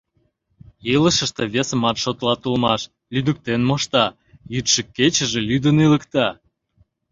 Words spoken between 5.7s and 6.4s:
илыкта.